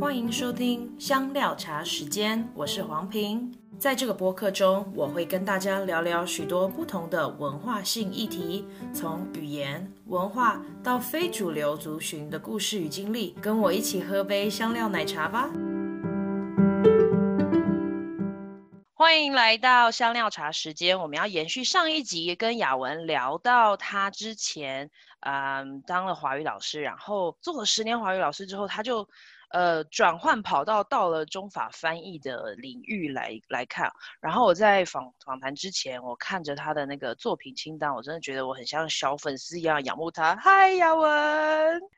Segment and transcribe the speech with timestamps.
[0.00, 3.52] 欢迎收听香料茶时间，我是黄平。
[3.80, 8.64] 在这个播客中，我会跟大家聊聊许多不同的文化性议题，
[8.94, 13.34] 从语言、文化到非主流族群的故事与经历。
[13.42, 15.50] 跟我一起喝杯香料奶茶吧。
[18.94, 24.88] 欢迎来到香料茶时间，我们要延续上一集跟雅文聊到他之前，
[25.20, 29.08] 嗯，当了华语老师，然后做了十年华语老师之后，他就。
[29.50, 33.90] 呃，转换跑道到了中法翻译的领域来来看，
[34.20, 40.36] 然后我在访访谈之前，我看着他的那个作品清单，我真的觉得我很像小粉丝一样仰慕他。
[40.36, 41.08] 嗨，雅文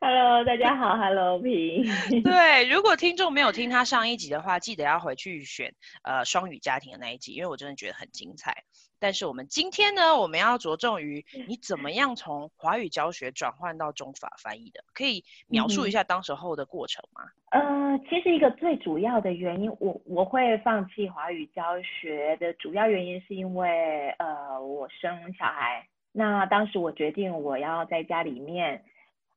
[0.01, 1.85] ，Hello，大家好，Hello， 平。
[2.23, 8.65] 对，如果听众没有听他上一集的话，记得要回去选呃双语家庭的那一集，因为我真的觉得很精彩。
[9.01, 17.23] 但是我们今天呢，我们要着重于你怎么样从华语教学转换到中法翻译的，可以描述一下当时候的过程吗？
[17.51, 28.85] 嗯、呃，其实一个最主要的原因，我我会放弃华语教学的主要原因，是因为呃，我生小孩，那当时我决定我要在家里面。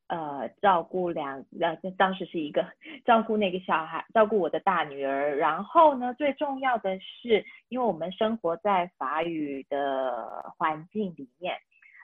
[0.07, 2.65] 呃，照顾两呃，当时是一个
[3.05, 5.37] 照顾那个小孩，照顾我的大女儿。
[5.37, 11.55] 然后呢，最重要的是，因为我们生活在法语的环境里面，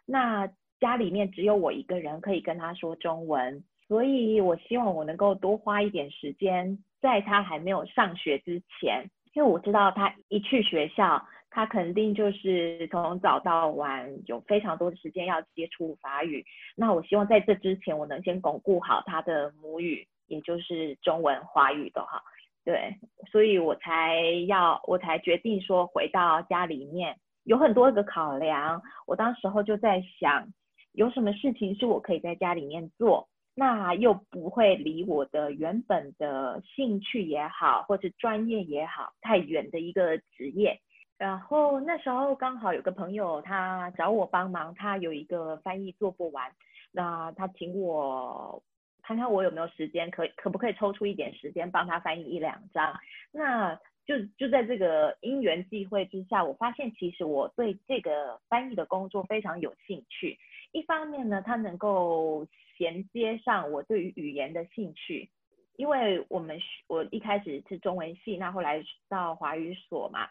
[0.06, 11.28] 那家里面只有我一个人可以跟他说中文，所以我希望我能够多花一点时间，在他还没有上学之前，因为我知道他一去学校。
[11.52, 16.46] 他肯定就是从早到晚有非常多的时间要接触法语。
[16.76, 22.22] 那我希望在这之前，我能先巩固好他的母语，也就是中文、华语的哈。
[22.64, 22.96] 对，
[23.32, 28.82] 所以我才要，我才决定说回到家里面，有很多个考量。
[29.08, 30.48] 我当时候就在想，
[30.92, 40.80] 有什么事情是我可以在家里面做，那又不会离我的原本的兴趣也好，或者专业也好太远的一个职业。
[41.20, 46.50] 然后那时候刚好有个朋友，他找我帮忙，他有一个翻译做不完，
[46.94, 48.64] 那他请我
[49.04, 52.98] 看看我有没有时间，可可不可以抽出一点时间帮他翻译一两章？
[53.34, 60.40] 那就就在这个因缘际会之下，我发现其实我对这个翻译的工作非常有兴趣。
[60.72, 62.48] 一方面呢，它能够
[62.78, 65.30] 衔接上我对于语言的兴趣，
[65.76, 70.30] 因为我们我一开始是中文系，那后来到华语所嘛。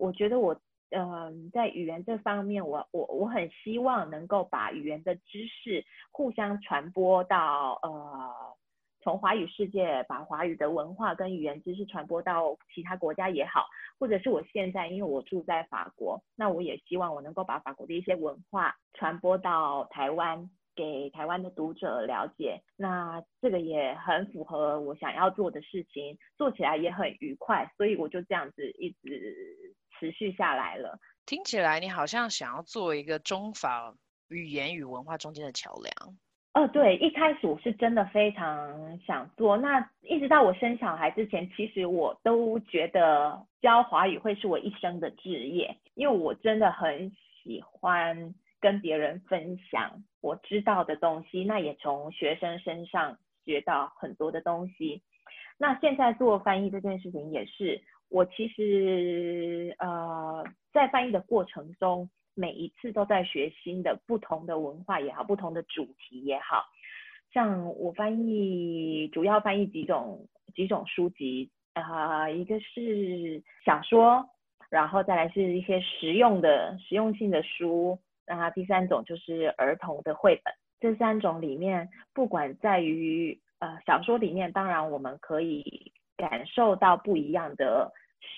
[0.00, 0.54] 我觉得我，
[0.90, 8.34] 嗯、呃，在语言这方面，我我我很希望能够把语言的知识互相传播到，呃，
[9.02, 13.66] 从华语世界把华语的文化跟语言知识传播到其他国家也好，
[13.98, 20.50] 或者是我现在因为我住在法国，那我也希望我能够把法国的一些文化传播到台湾，
[20.80, 22.62] 给台湾的读者了解。
[22.76, 29.36] 那这个也很符合我想要做的事情，做起来也很愉快，所以我就这样子一直。
[29.98, 33.94] 持续下来了，听起来你好像想要做一个中法
[34.30, 36.16] 语言与文化中间的桥梁。
[36.54, 47.12] 哦，对，一开始我是真的非常想做，那一直到我生小孩之前，其实我都觉得教华语会是我一生的志业，因为我真的很
[47.44, 55.02] 喜欢跟别人分享我知道的东西，那也从学生身上学到很多的东西。
[55.58, 57.82] 那现在做翻译这件事情也是。
[58.08, 66.64] 我其实呃，在翻译的过程中，每一次都在学新的不同的文化也好，不同的主题也好。
[67.32, 70.26] 像我翻译，主要翻译几种
[70.56, 74.28] 几种书籍，啊、一个是小说，
[74.70, 77.96] 然后再来是一些实用的实用性的书，
[78.30, 80.54] 啊，第三种就是儿童的绘本。
[80.80, 87.92] 这三种里面，不管在于呃小说里面，当然我们可以感受到不一样的。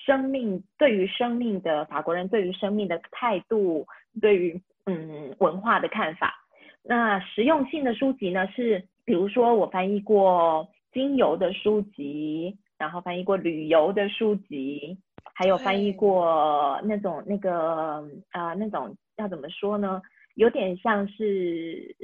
[0.05, 3.85] 生命对于生命的法国人对于生命的态度，
[4.21, 6.33] 对于嗯文化的看法。
[6.81, 14.97] 那实用性的书籍呢，是比如说我翻译过精油的书籍，然后翻译过旅游的书籍，
[15.33, 20.01] 还有翻译过那种那个啊、呃、那种要怎么说呢？
[20.35, 21.95] 有点像是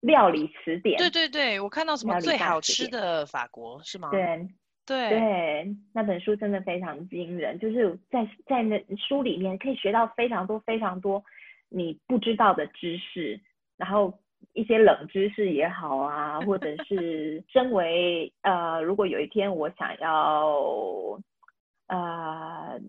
[0.00, 0.98] 料理词典。
[0.98, 4.10] 对对对，我看到什么最好吃的法国是吗？
[4.10, 4.48] 对。
[4.88, 11.22] 对对，那本书真的非常惊人，就是在在那书里面可以学到非常多非常多
[11.68, 13.38] 你不知道的知识，
[13.76, 14.18] 然后
[14.54, 21.20] 一些冷知识也好啊，或者是 身为呃，如果有一天我想要
[21.88, 22.80] 呃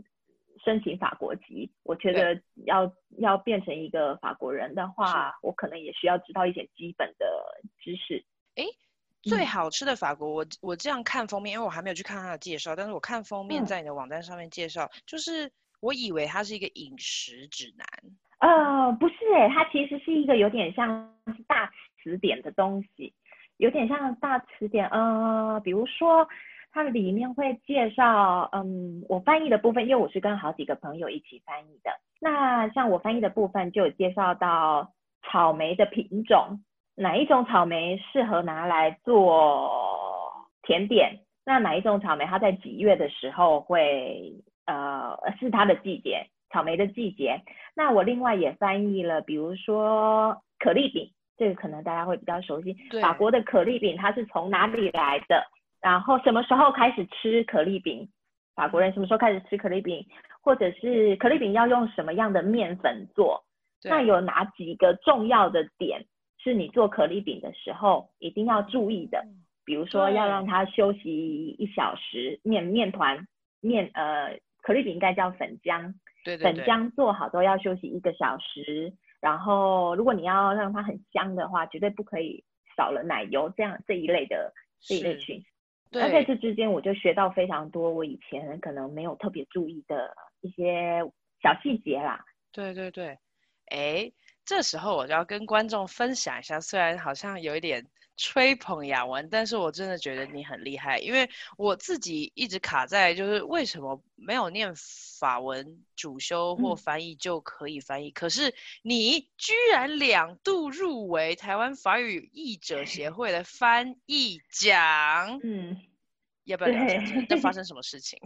[0.63, 7.25] 申请法国籍，我觉得要要变成一个法国人的话，我可能也需要知道一些基本的
[7.79, 8.23] 知识。
[8.55, 8.65] 诶
[9.21, 15.51] 最好吃的法国，我我这样看封面，因为我还没有去看它的介绍，但是我看封面在你的网站上面介绍，嗯、就是
[15.81, 17.85] 我以为它是一个饮食指南。
[18.39, 21.13] 呃，不是诶，它其实是一个有点像
[21.47, 21.69] 大
[22.01, 23.13] 词典的东西，
[23.57, 24.87] 有点像大词典。
[24.87, 26.25] 呃，比如说
[26.71, 31.91] 它里面会介绍，嗯，我翻译的部分，因为我是跟好几个朋友一起翻译的。
[32.21, 34.91] 那像我翻译的部分就有介绍到
[35.23, 36.61] 草莓的品种。
[36.95, 39.71] 哪一种草莓适合拿来做
[40.63, 41.19] 甜点？
[41.45, 44.33] 那哪一种草莓它在几月的时候会
[44.65, 47.41] 呃是它的季节，草莓的季节？
[47.73, 52.75] 那我另外也翻译了，比如说可丽饼，这个可能大家会比较熟悉。
[53.01, 55.41] 法国的可丽饼它是从哪里来的？
[55.81, 58.09] 然后什么时候开始吃可丽饼？
[58.55, 60.05] 法国人什么时候开始吃可丽饼？
[60.41, 63.43] 或者是可丽饼要用什么样的面粉做？
[63.83, 66.05] 那有哪几个重要的点？
[66.41, 69.25] 是你做可丽饼的时候一定要注意的，
[69.65, 73.27] 比如说要让它休息一小时，面面团
[73.59, 75.93] 面呃可丽饼应该叫粉浆，
[76.23, 78.93] 对对对，粉浆做好都要休息一个小时。
[79.19, 82.41] 然后如果你要让它很香的话，绝对不可以
[82.77, 85.43] 少了奶油这样这一类的这一类讯
[85.97, 86.05] 息。
[86.05, 91.01] 那在这之间我就学到非常多我以前可能没有特别注意的一些
[91.41, 92.23] 小细节啦。
[92.51, 93.17] 对对对，
[93.67, 94.11] 哎。
[94.45, 97.85] 这时候我就要跟观众分享一下，虽然好像有一点
[98.21, 115.77] 吹捧雅文，但是我真的觉得你很厉害，因为我自己一直卡在就是为什么没有念法文主修或翻译就可以翻译，嗯、可是你居然两度入围台湾法语译者协 会的翻译奖，嗯，
[116.43, 118.19] 要不要聊一下这对发生什么事情？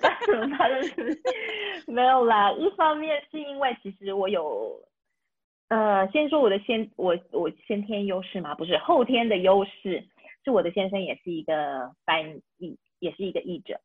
[0.00, 1.22] 发生发生什么事？
[1.86, 4.82] 没有啦，一方面是因为其实我有。
[5.72, 10.06] 呃，先说我的先，我我先天优势嘛，不是后天的优势，
[10.44, 13.80] 是我的先生也是一个翻译，也是一个译者，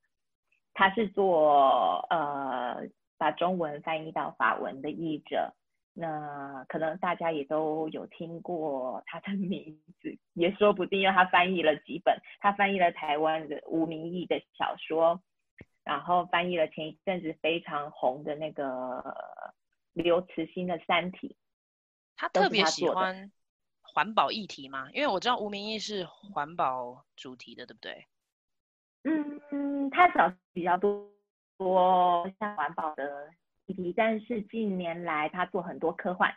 [0.73, 2.85] 他是做呃
[3.17, 5.53] 把中文翻译到法文的译者，
[5.93, 15.21] 那可能大家也都有听过他的名字，也说不定，因为他翻译了几本，他翻译了台湾的吴明益的小说，
[15.85, 19.01] 然后翻译了前一阵子非常红的那个
[19.93, 21.29] 刘慈欣的《三体》。
[22.17, 23.31] 他特别喜欢
[23.81, 24.89] 环保议题吗？
[24.91, 28.05] 因为我知道吴明义是环保主题的，对不对？
[29.03, 31.09] 嗯嗯，他找比较多
[31.57, 33.29] 多像环保的
[33.67, 36.35] 议题，但是近年来他做很多科幻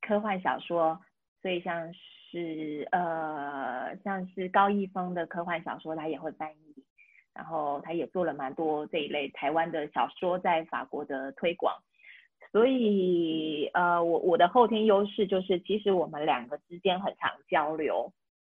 [0.00, 1.00] 科幻小说，
[1.42, 6.84] 所以像是呃像是高一峰的科幻小说，他也会翻译，
[7.32, 11.82] 然后他也做了蛮多这一类台湾的小说在法国的推广。
[12.56, 18.10] 所以，呃，我我的后天优势就是，其实我们两个之间很常交流。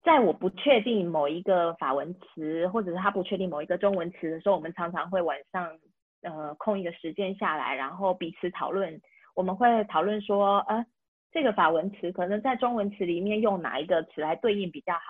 [0.05, 5.77] 在我不确定某一个法文词，或者是他不确定某一个中文词的时候，我们常常会晚上，
[6.23, 9.01] 呃，空一个时间下来，然后彼此讨论。
[9.35, 10.87] 我们会讨论说，呃，
[11.33, 15.01] 这个法文词可能在中文词里面用哪一个词来对应比较好？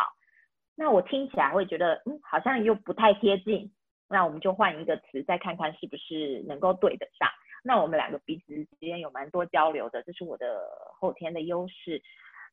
[0.74, 3.70] 那我听起来会觉得，嗯，好像又不太贴近。
[4.08, 7.28] 那我们就换一个词，再看看是不是能够对得上。
[7.62, 10.60] 那我们两个彼此之间有蛮多交流的，这是我的
[10.98, 12.02] 后天的优势。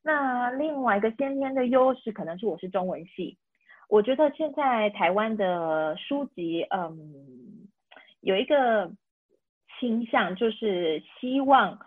[0.02, 3.38] 那另外一个先天的优势，可能是我是中文系。
[3.88, 7.68] 我觉得现在台湾的书籍，嗯，
[8.20, 8.90] 有一个
[9.78, 11.78] 倾向，就是希望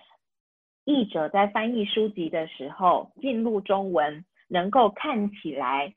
[0.86, 5.94] 译者在翻译书籍的时候，进入中文能够看起来，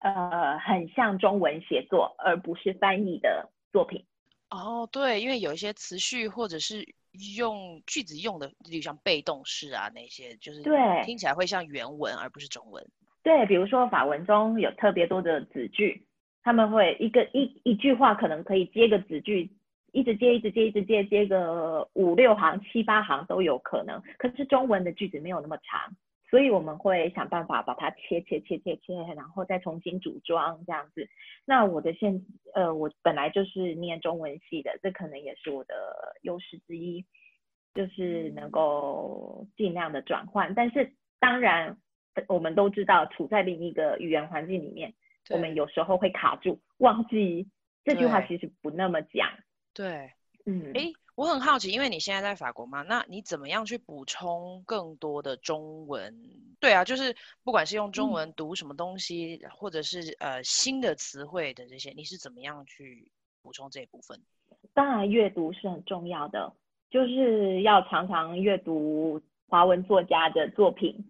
[0.00, 4.04] 呃，很像中文写作，而不是翻译的作品。
[4.50, 6.86] 哦，对，因为有一些词序或者是
[7.36, 12.86] 用句子用的，就像被动式啊那些，就是对，听起来会像原文而不是中文。
[13.22, 16.06] 对，比如说法文中有特别多的子句，
[16.44, 19.50] 他们会一个一一句话可能可以接个子句，
[19.92, 25.96] 一直接一直接一直接接个五六行七八行都有可能，可是中文的句子没有那么长。
[26.28, 31.08] 所以我们会想办法把它切切切切切，然后再重新组装这样子。
[31.44, 35.74] 那我的现呃，我本来就是念中文系的，这可能也是我的
[36.22, 37.04] 优势之一，
[37.74, 40.52] 就是能够尽量的转换。
[40.54, 41.78] 但是当然，
[42.26, 44.94] 我们都知道处在另一个语言环境里面，
[45.30, 47.48] 我们有时候会卡住，忘记
[47.84, 49.30] 这句话其实不那么讲。
[49.72, 50.10] 对，
[50.44, 50.92] 嗯，诶。
[51.16, 56.14] 我很好奇，因为你现在在法国嘛，那你怎么样去补充更多的中文？
[56.60, 63.10] 对啊，就是不管是用中文读什么东西，嗯、或者是呃新的词汇的这些，你是怎么样去
[63.42, 64.20] 补充这一部分？
[64.74, 66.52] 当然，阅读是很重要的，
[66.90, 69.18] 就是要常常阅读
[69.48, 71.02] 华文作家的作品，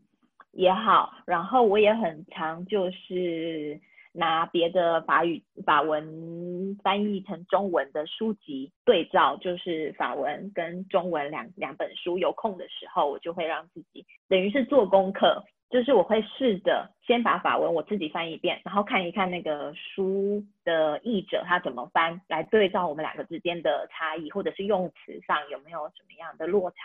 [0.53, 3.81] 也好，然后我也很常就是
[4.17, 15.45] 拿别的法语法文翻译成中文的书籍对照，就是法文跟中文两两本书，有空的时候我就会让自己等于是做功课。
[15.69, 26.77] 就是我会试着先把法文我自己翻一遍，然后看一看那个书的译者他怎么翻，来对照我们两个之间的差异，或者是用词上有没有什么样的落差，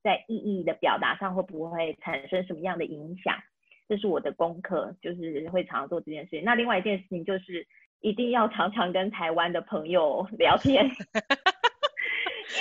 [0.00, 3.36] 在意义的表达上会不会产生什么样的影响？
[3.92, 6.42] 这是我的功课，就是会常做这件事情。
[6.42, 7.66] 那另外一件事情就是
[8.00, 10.90] 一定要常常跟台湾的朋友聊天。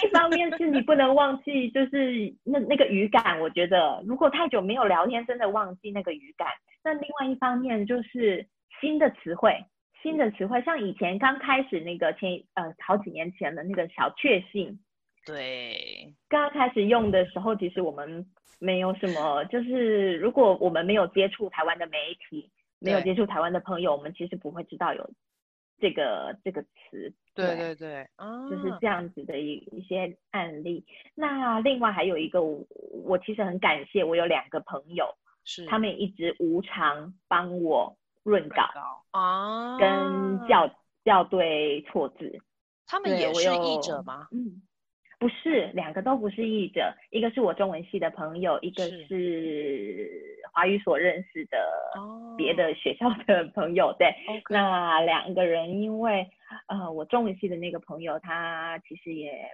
[0.04, 6.50] 一方面是你不能忘记，就是那那个语感，我觉得如果太久没有聊天，真的忘记那个语感。
[6.84, 8.46] 那另外一方面就是
[8.82, 9.64] 新的词汇，
[10.04, 14.80] 新的词汇，像以前刚开始那个前呃好几年前的那个小确幸，
[15.25, 18.25] 对，刚刚开始用的时候，其实我们
[18.60, 21.98] 没有什么，就是如果我们没有接触台湾的媒
[22.30, 22.50] 体，
[22.80, 25.10] 没有接触台湾的朋友，我们其实不会知道有。
[25.80, 30.86] 这个这个词，对对对，啊，就是这样子的一一些案例。
[31.16, 32.63] 那另外还有一个我，
[33.04, 35.08] 我其实很感谢，我有两个朋友，
[35.44, 38.70] 是他们一直无偿帮我润稿
[39.10, 40.70] 啊，跟校
[41.04, 42.40] 校对错字。
[42.86, 44.28] 他们也是译者吗？
[44.32, 44.62] 嗯。
[45.22, 50.10] 不是，两个都不是译者，一个是我中文系的朋友，一个是
[50.51, 51.60] 华语所认识的
[52.36, 53.96] 别的学校的朋友。
[54.00, 54.42] 对，Okay.
[54.50, 56.28] 那两个人因为
[56.68, 59.48] 呃，我中文系的那个朋友，他其实也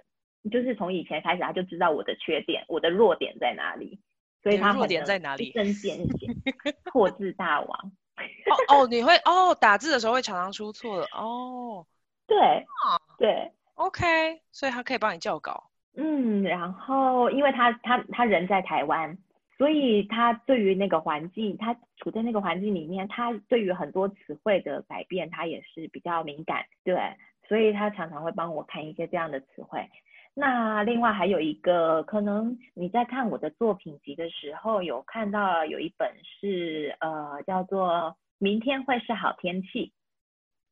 [0.50, 4.00] 就是从以前开始他就知道我的缺点，我的弱点在哪里，
[4.42, 5.48] 所以他弱点在哪里？
[5.48, 6.32] 一针见 血，
[6.90, 7.92] 错字大王。
[8.72, 11.86] 哦哦，你会哦打字的时候会常常出错的哦。
[12.26, 12.64] 对，
[13.18, 13.52] 对。
[13.78, 15.70] OK，所以他可以帮你校稿。
[15.96, 19.16] 嗯，然后因为他他他人在台湾，
[19.56, 27.16] 所以他对于那个环境，他处在那个环境里面，他对于很多词汇的改变，他也是比较敏感，对，
[27.46, 29.88] 所以他常常会帮我看一些这样的词汇。
[30.34, 37.88] 那另外还有一个，可能你在看我的作品集的时候，有看到有一本是呃叫做
[38.38, 39.68] 《明天会是好天气》，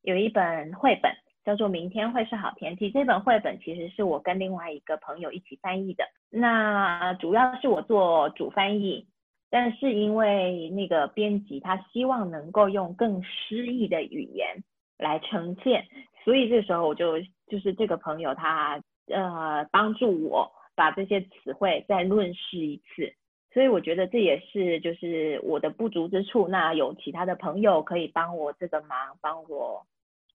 [0.01, 1.11] 有一本绘本。
[1.47, 2.91] 叫做明天会是好天气。
[2.91, 6.03] 这本绘本其实是我跟另外一个朋友一起翻译的。
[6.29, 9.07] 那主要是我做主翻译，
[9.49, 14.61] 但是因为那个编辑他希望能够用更诗意的语言
[14.97, 15.85] 来呈现，
[16.25, 23.13] 所以这时候我就就是这个朋友他呃帮助我把这些词汇再润饰一次。
[23.53, 26.49] 所以我觉得这也是就是我的不足之处。
[26.49, 29.85] 那有其他的朋友可以帮我这个忙，帮我。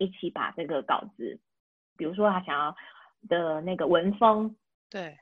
[0.03, 1.39] 一起把这个稿子，
[1.97, 2.77] 比如说他想要
[3.29, 4.57] 的那个文风，
[4.91, 5.17] 对，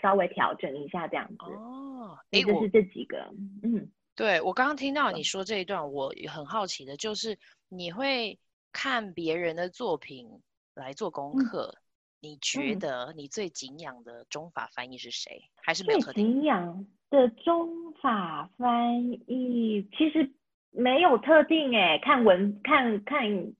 [0.00, 1.44] 稍微调整一下这样子。
[1.44, 3.30] 哦，哎，就是这几个，
[3.62, 8.38] 嗯，对，我刚刚听到你说这一段，我很好奇的就是，你会
[8.72, 10.40] 看别人的作品
[10.74, 11.82] 来做功课，嗯、
[12.20, 15.50] 你觉得你最敬仰的中法翻译是谁？
[15.62, 16.24] 还是没有特定？
[16.24, 20.32] 最敬仰的中法翻译其实
[20.70, 23.52] 没有特定哎，看文看看。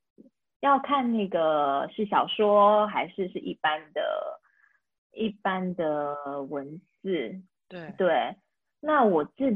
[0.62, 4.40] 看要看那个是小说还是是一般的、
[5.12, 7.42] 一般的文字。
[7.68, 8.36] 对对，
[8.80, 9.52] 那我自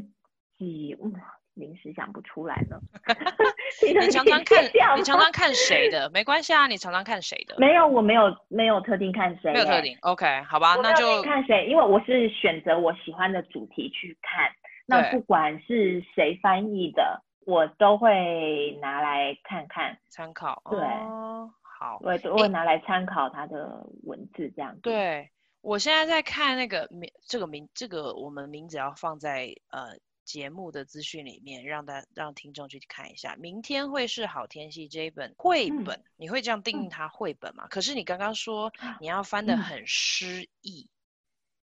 [0.59, 1.13] 己嗯，
[1.55, 2.81] 临时想不出来了。
[3.87, 4.65] 你常常看，
[4.97, 6.11] 你常常看谁的？
[6.13, 7.55] 没关系啊，你常常看谁的？
[7.59, 9.53] 没有，我没有没有特定看谁。
[9.53, 14.51] 没有特定，OK，好吧，那就看谁，因为我是选择我喜欢的主题去看。
[14.89, 17.23] 那不管是谁翻译的。
[17.47, 24.81] 我都会拿来看看参考，对，哦、好，我都会拿来参考他的文字这样子。
[24.81, 33.37] 对，我现在在看那个名，这个名，这个我们名字要放在呃节目的资讯里面，让大让听众去看一下。
[33.37, 37.67] 明天会是好天气这一本绘本，嗯、你会这样定义它绘本吗？
[37.67, 40.91] 嗯、可是你刚刚说你要翻得很诗意，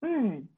[0.02, 0.48] 嗯，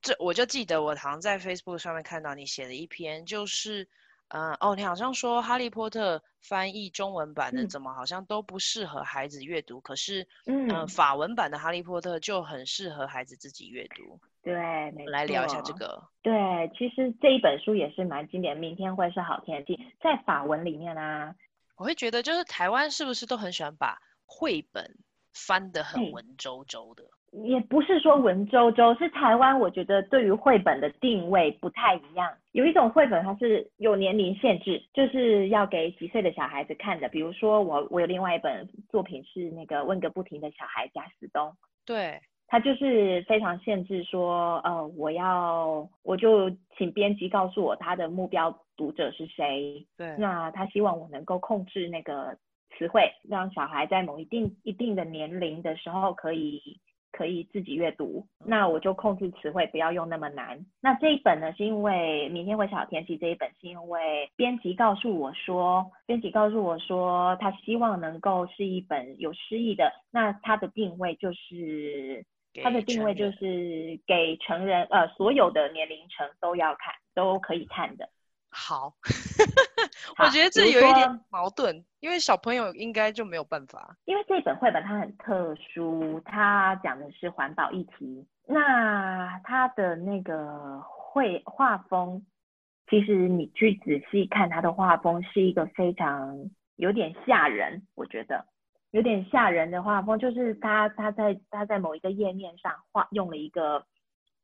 [0.00, 3.86] 这我就记得我好像在 Facebook 上面看到你写的一篇，就是。
[4.34, 9.78] 嗯哦，你好像说《哈利波特》翻译中文版的，怎么好像都不适合孩子阅读？
[9.78, 14.18] 嗯、可是，嗯、呃，法文版的《哈利波特》就很适合孩子自己阅读。
[14.42, 14.54] 对，
[14.92, 15.10] 没错。
[15.10, 16.02] 来聊一下这个。
[16.22, 16.32] 对，
[16.78, 18.56] 其实这一本书也是蛮经典。
[18.56, 21.34] 明天会是好天气，在法文里面呢、啊，
[21.76, 24.98] 我会觉得就是台湾是不是都很喜欢把绘本
[25.34, 27.04] 翻得很文绉绉的？
[27.32, 32.30] 也不是说文绉绉，是台湾我觉得对于绘本的定位不太一样。
[32.52, 37.08] 有一种绘本它是有年龄限制，就是要给几岁的小孩子看的。
[37.08, 41.50] 比如说我我有另外一本作品是那个问个不停的小孩贾斯东，
[41.86, 49.86] 对，他就是非常限制说，呃，我要我就请编辑告诉我他的目标读者是谁。
[49.96, 52.36] 对，那他希望我能够控制那个
[52.76, 56.78] 词汇，让小孩在某一定一定的年龄的时候可以。
[57.12, 60.64] 可以自己阅读，那我就控制词汇，不要用那么难。
[60.80, 63.16] 那这一本呢，是因为明天会是好天气。
[63.18, 69.92] 这一本是因为编辑告诉我说，编辑告诉我说，他希望能够是一本有诗意的。
[70.10, 72.24] 那它的定位就是，
[72.62, 78.08] 它的定位就是给成人，呃，所有的年龄层都要看，都可以看的。
[78.54, 78.92] 好，
[80.22, 83.96] 我觉得这有一点矛盾，因为小朋友应该就没有办法。
[84.04, 88.26] 因为这本绘本它很特殊，它讲的是环保议题。
[88.46, 92.26] 那它的那个绘画风，
[92.90, 98.44] 其实你去仔细看它的画风，是一个非常有点吓人，我觉得
[98.90, 103.86] 有点吓人的画风，就是他他在他在某一个页面上画用了一个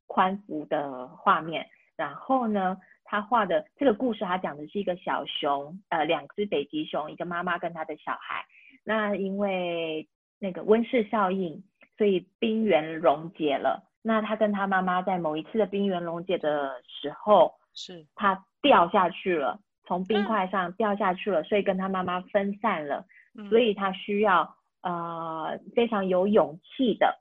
[0.06, 2.78] 宽幅的画面，然后呢。
[3.10, 8.44] 他画的这个故事，他讲的是一个小熊，呃，两只北极熊，一个妈妈跟他的小孩。
[8.84, 10.06] 那因为
[10.38, 11.64] 那个温室效应，
[11.96, 13.88] 所以冰原溶解了。
[14.02, 23.06] 那他跟他妈妈在某一次的冰原溶解的时候，是他掉下去了，从冰块上掉下去了，嗯、所以跟他妈妈分散了。
[23.38, 27.18] 嗯、所以他需要呃非常有勇气的。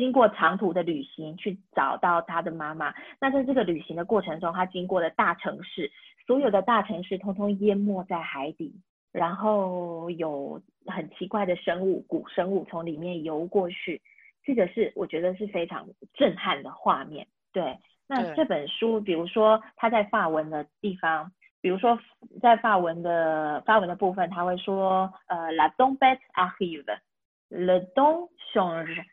[0.00, 2.92] 经过长途的旅行去找到他的妈妈。
[3.20, 5.92] 那在这个旅行的过程中，他经过了大城市，
[6.26, 8.74] 所有的大城市通通淹没在海底，
[9.12, 14.00] 然后有很奇怪的生物，古生物从里面游过去。
[14.42, 17.26] 这个是我觉得是非常震撼的画面。
[17.52, 17.78] 对，
[18.08, 21.30] 那这本书，比如说他在法文的地方，
[21.60, 21.98] 比如说
[22.40, 29.04] 在法文的法文的部分，他会说，呃，La tempête arrive，le temps change。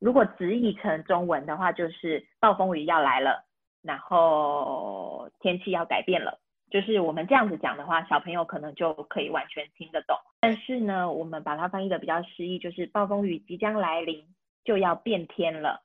[0.00, 3.44] 如果直译成中文的话，就是暴风雨要来了，
[3.82, 6.40] 然后天气要改变了。
[6.70, 10.16] 就是我们这样子讲的话，小朋友可能就可以完全听得懂。
[10.40, 14.24] 但是呢，我们把它翻译的比较诗意，就是暴风雨即将来临，
[14.64, 15.82] 就要变天了。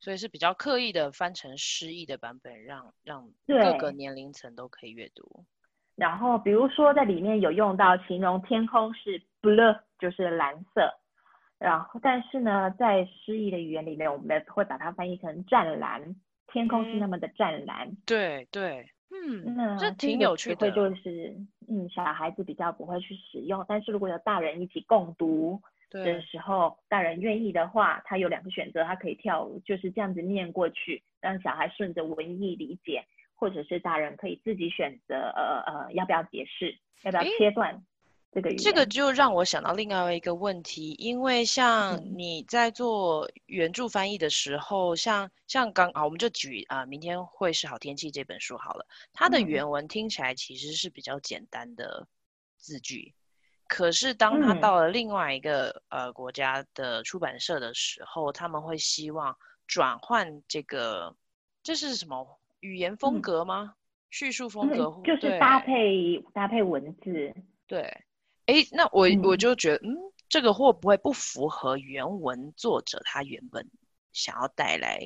[0.00, 5.44] 所以是比较刻意的翻成诗意的版本，让让各个年龄层都可以阅读。
[5.94, 10.92] 然后比如说在里面有用到形容天空是 blue，就是蓝色。
[11.64, 16.14] 然后，但是呢，在诗意的语言里面，我们会把它翻译成湛蓝，
[16.46, 17.88] 天空是那么的湛蓝。
[17.88, 20.70] 嗯、对对，嗯，那这挺有趣的。
[20.70, 21.34] 会就是，
[21.66, 33.02] 嗯，小孩子比较不会去使用，但是如果有大人一起共读的时候，大人愿意的话，他有两个选择，他可以跳舞，就是这样子念过去，让小孩顺着文意理解，
[33.34, 37.82] 或者是大人可以自己选择，呃呃，要不要解释，要不要切断。
[38.34, 52.08] 这个这个就让我想到另外一个问题，因为像你在做原著翻译的时候，嗯、像像刚啊，我们就举啊，明天会是好天气这本书好了，它的原文听起来其实是比较简单的
[52.56, 53.22] 字句，嗯、
[53.68, 61.14] 可是当它到了另外一个、嗯、呃国家的出版社的时候，他们会希望转换这个，
[61.62, 63.74] 这是什么语言风格吗？
[63.74, 63.76] 嗯、
[64.10, 67.32] 叙述风格、嗯、就是搭配搭配文字，
[67.68, 67.96] 对。
[68.46, 73.68] 哎，那我我就觉得，嗯，嗯，这个会不会不符合原文作者他原本
[74.12, 74.98] 想要带来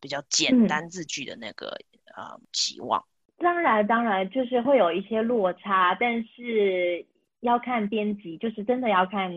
[0.00, 1.76] 比较简单字句的那个
[2.16, 3.04] 呃、嗯、期望？
[3.38, 7.04] 当然，当然，就是会有一些落差，但是
[7.40, 9.32] 要看编辑，就是真的要看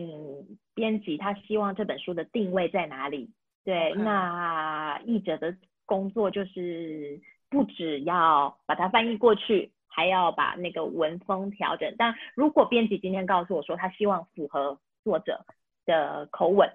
[0.74, 3.30] 编辑他希望这本书的定位在哪里。
[3.64, 7.20] 对那译者的工作就是
[7.50, 9.72] 不只要把它翻译过去。
[9.96, 15.46] 还要把那个文风调整，但如果编辑今天告诉我说他希望符合作者
[15.86, 16.70] 的口吻，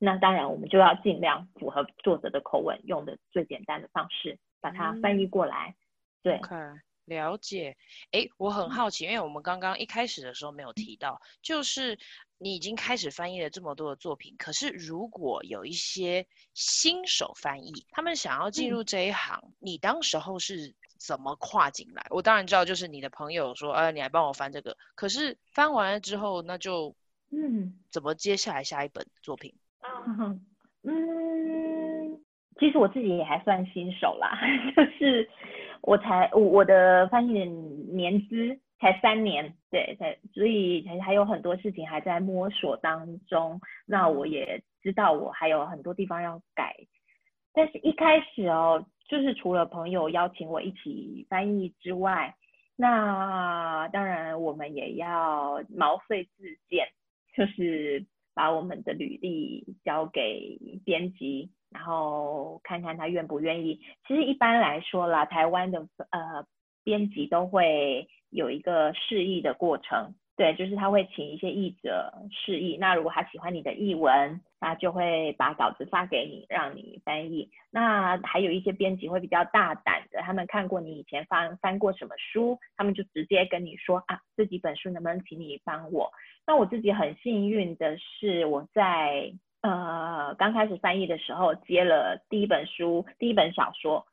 [0.00, 5.68] 那当然我们就要尽量符合作者的口吻，用的最简单的方式把它翻译过来。
[5.68, 5.78] 嗯、
[6.24, 6.40] 对
[7.04, 7.76] 了解。
[8.12, 11.98] 哎，我很好奇，因为我们刚刚一开始的时候没有提到，就是
[12.38, 20.74] 你已经开始翻译了这么多的作品，可是如果有一些新手翻译，他们想要进入这一行，嗯、你当时候是？
[20.96, 22.06] 怎么跨进来？
[22.08, 24.74] 我当然知道，就是你的朋友说，呃，你来帮我翻这个。
[24.94, 26.94] 可是翻完了之后，那就，
[27.30, 29.52] 嗯，怎么接下来下一本作品？
[29.82, 30.40] 嗯，
[30.84, 32.24] 嗯，
[32.58, 34.38] 其实我自己也还算新手啦，
[34.74, 35.28] 就是
[35.86, 43.60] 我才我我的翻译的年资才三年，对，才所以还还有很多事情还在摸索当中。
[43.86, 46.74] 那我也知道我还有很多地方要改，
[47.52, 48.86] 但是一开始哦。
[49.06, 52.34] 就是除了朋友邀请我一起翻译之外，
[52.74, 56.88] 那当然我们也要毛遂自荐，
[57.36, 63.80] 就是把我们的履历交给编辑，然后看看他愿不愿意。
[64.06, 66.46] 其实一般来说啦，台湾的呃
[66.84, 70.14] 编辑都会有一个试译的过程。
[70.36, 72.76] 对，就是他会请一些译者试译。
[72.76, 77.48] 那如果他喜欢你的译文，他就会把稿子发给你，让你翻译。
[77.70, 86.10] 那还有一些编辑会比较大胆的，他们看过你以前翻翻过什么书，他们就直接跟你说啊，这几本书能不能请你帮我？
[86.44, 89.32] 那我自己很幸运的是，我在
[89.64, 94.06] 呃刚开始翻译的时候接了第一本书，第一本小说。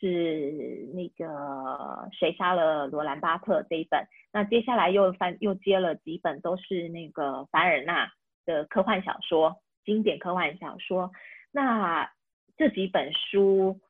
[0.00, 8.08] 是那个谁杀了罗兰巴特这一本，那接下来又翻又接了几本，都是那个凡尔纳
[8.46, 11.10] 的科幻小说，经典科幻小说。
[11.50, 12.08] 那
[12.56, 13.80] 这几本书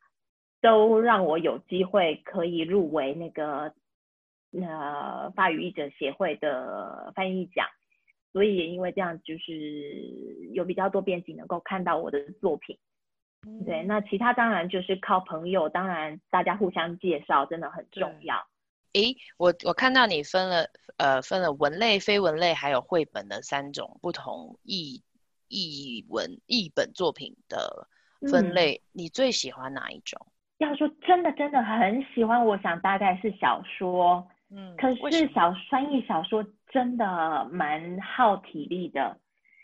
[0.63, 3.75] 都让我有机会可以入围那个
[4.59, 7.67] 呃法语译者协会的翻译奖，
[8.33, 9.53] 所以也因为这样，就是
[10.53, 12.79] 有比较多编辑能够看到我的作品。
[13.65, 18.47] 对，那其他当然就是靠朋友，当然大家互相介绍真的很重要。
[18.95, 25.03] 诶，我我看到你分了呃分了文类、非文类还有绘本的三种不同译
[25.47, 27.89] 译文译本作品的
[28.29, 30.27] 分类，嗯，你最喜欢哪一种？
[30.59, 34.27] 要说真的真的很喜欢，我想大概是小说。
[34.51, 39.19] 嗯，可是小翻译小说真的蛮耗体力的，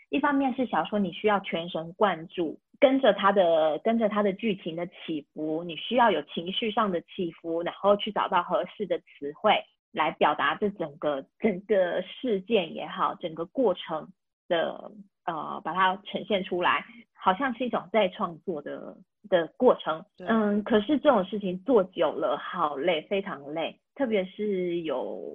[0.09, 2.59] 一方面是小说你需要全神贯注。
[2.77, 9.63] 跟着它的跟着它的剧情的起伏，你需要有情绪上的起伏，然后去找到合适的词汇
[9.93, 14.09] 来表达这整个整个事件也好，整个过程
[14.49, 14.91] 的
[15.25, 18.97] 呃把它呈现出来，好像是一种再创作的
[19.29, 20.03] 的过程。
[20.19, 25.33] 嗯，可是这种事情做久了好累，非常累，特别是有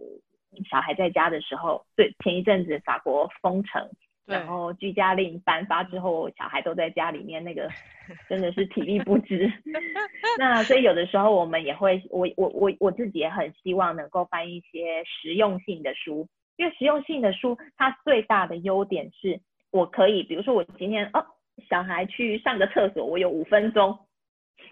[0.71, 1.85] 小孩在家的时候。
[1.97, 3.89] 对，前一阵子法国封城。
[4.27, 7.69] 然后居家令颁发之后，小孩都在家里面，那个
[8.31, 9.53] 真的是体力不支。
[10.39, 19.41] 那所以有的时候我们也会，我我我我自己也很希望能够翻一些实用性的书，因为实用性的书它最大的优点是，
[19.73, 21.27] 我可以，比如说我今天哦，
[21.69, 23.99] 小孩去上个厕所，我有五分钟，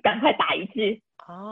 [0.05, 1.03] 赶快打一句，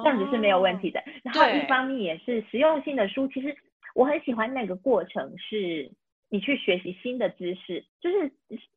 [0.05, 1.03] 这样子是没有问题的。
[1.25, 3.57] 然后一方面也是实用性的书，其实
[3.97, 5.91] 我很喜欢那个过程是。
[6.29, 8.33] 你去学习新的知识，就是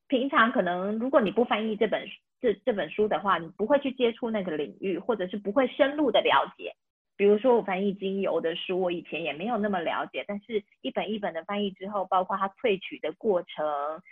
[0.07, 2.07] 平常可能如果你不翻译这本
[2.39, 6.75] 这这本书的话，你不会去接触那个领域，或者是不会深入的了解。
[7.17, 13.65] 比如说我翻译精油的书，我以前也没有那么了解，但是一本一本的翻译之后，包括它萃取的过程，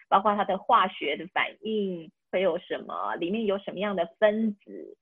[0.10, 4.98] 包括它的化学的反应会有什么，里面有什么样的分子，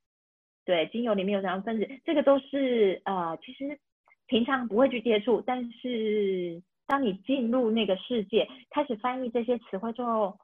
[0.65, 3.79] 对，精油里面有什么样的分子，这个都是呃，其实
[4.27, 6.61] 平常不会去接触，但是。
[6.87, 10.37] 当你进入那个世界，开始翻译这些词汇之后，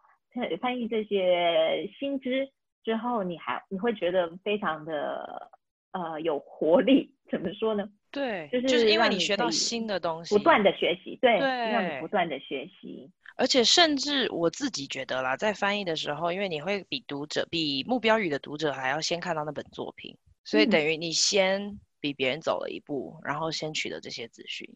[0.59, 2.49] 翻译这些新知
[2.83, 5.51] 之后，你还你会觉得非常的
[5.91, 7.13] 呃有活力。
[7.29, 7.87] 怎么说呢？
[8.09, 13.07] 对，就是就是因为你学到新的东西，不断的学习，对，让你不断的学习。
[13.37, 24.67] 而且甚至我自己觉得啦，在翻译的时候，因为你会比读者、比目标语的读者还要先看到那本作品，所以等于你先比别人走了一步，嗯、然后先取得这些资讯。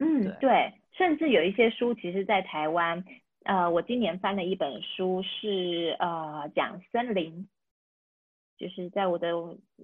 [0.00, 3.04] 嗯对，对，甚至有一些书，其实，在台湾，
[3.44, 7.48] 呃，我今年翻了一本书是，是呃讲森林，
[8.58, 9.36] 就是在我的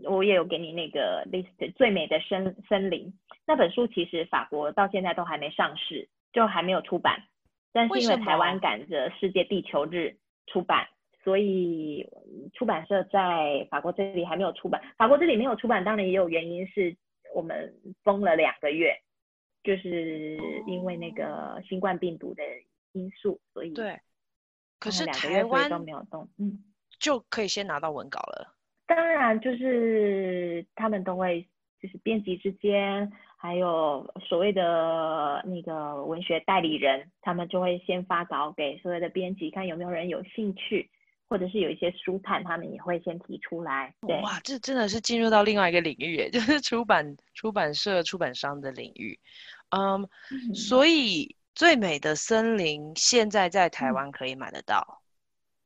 [0.05, 3.13] 我也有给你那个 list 最美的森森林。
[3.47, 7.23] 那本书，其实法国到现在都还没上市，就还没有出版，
[7.73, 10.89] 但是因为台湾赶着世界地球日出版，
[11.25, 12.09] 所以
[12.55, 14.83] 出版社在法国这里还没有出版。
[14.97, 16.97] 法国这里没有出版，当然也有原因，是
[17.35, 18.95] 我们封了两个月。
[19.63, 22.43] 就是因为那个新冠病毒的
[22.93, 24.01] 因素，所以对，
[24.79, 26.65] 可是台湾都没有动，嗯，
[26.99, 28.57] 就可以先拿到文稿了。
[28.87, 31.47] 当然，就是他们都会，
[31.79, 40.89] 就是编辑之间，还有所谓的那个文学代理人，他们就会先发稿给所有的编辑，看有没有人有兴趣。
[41.31, 43.95] 或者是有一些书探，他们也会先提出来。
[44.01, 49.17] 对，哇，这真的是进入到另外一个领域， 就是出版出版社、出版商的领域。
[49.71, 55.01] Um, 嗯，所以最美的森林现在在台湾可以买得到。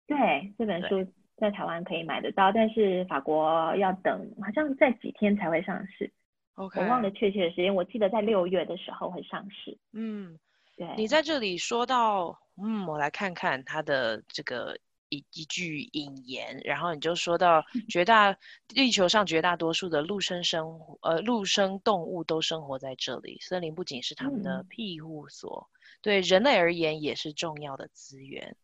[0.06, 6.12] 嗯、对，这本书在台湾可以买得到，但是法国要等，好像在几天才会上市。
[6.56, 9.78] OK，我忘了确切的时间，我记得在六月的时候会上市。
[9.94, 10.38] 嗯，
[10.76, 10.86] 对。
[10.98, 14.76] 你在这里说到，嗯，我来看看它的这个。
[15.14, 18.36] 一一句引言，然后你就说到绝大
[18.68, 28.56] 地球上绝大多数的陆生生呃陆生动物都生活在这里，森林不仅是他们的庇护所，嗯，对人类而言也是重要的资源。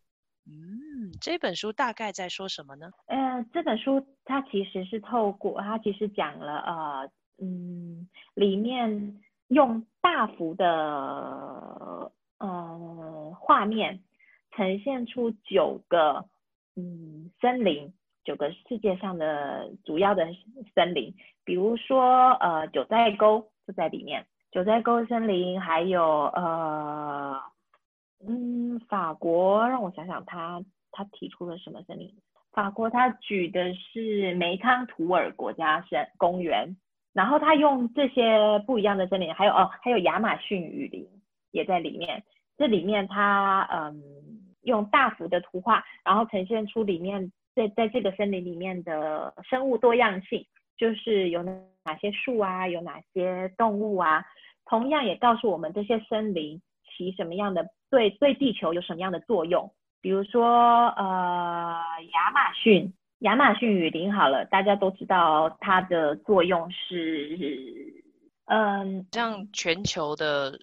[0.47, 2.89] 嗯，这本书大概在说什么呢？
[3.05, 14.03] 呃，这本书它其实是透过它其实讲了呃嗯里面用大幅的呃画面
[14.55, 16.25] 呈现出九个
[16.75, 17.91] 嗯森林，
[18.23, 20.27] 九个世界上的主要的
[20.73, 26.03] 森林，比如说呃九寨沟就在里面，九寨沟森林，还有
[26.35, 27.41] 呃。
[28.23, 32.13] 嗯，法国让我想想他，他提出了什么森林？
[32.51, 36.77] 法国他举的是梅康图尔国家森公园，
[37.13, 41.09] 然后他用这些不一样的森林，还有哦，还有亚马逊雨林
[41.49, 42.23] 也在里面。
[42.59, 50.45] 这里面他嗯用大幅的图画，然后呈现出里面在在这个森林里面的生物多样性，
[50.77, 54.23] 就是有哪些树啊，有哪些动物啊，
[54.65, 57.67] 同样也告诉我们这些森林起什么样的。
[57.89, 59.71] 对对，地球有什么样的作用？
[60.01, 61.79] 比如说，呃，
[62.13, 68.01] 亚马逊亚马逊雨林好了，大家都知道它的作用是，
[68.45, 70.59] 嗯，像全球的